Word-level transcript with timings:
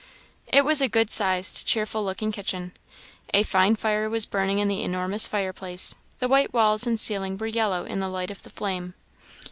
It 0.47 0.65
was 0.65 0.81
a 0.81 0.87
good 0.87 1.11
sized, 1.11 1.63
cheerful 1.67 2.03
looking 2.03 2.31
kitchen. 2.31 2.71
A 3.35 3.43
fine 3.43 3.75
fire 3.75 4.09
was 4.09 4.25
burning 4.25 4.57
in 4.57 4.67
the 4.67 4.81
enormous 4.81 5.27
fire 5.27 5.53
place; 5.53 5.93
the 6.17 6.27
white 6.27 6.51
walls 6.51 6.87
and 6.87 6.99
ceiling 6.99 7.37
were 7.37 7.45
yellow 7.45 7.85
in 7.85 7.99
the 7.99 8.09
light 8.09 8.31
of 8.31 8.41
the 8.41 8.49
flame. 8.49 8.95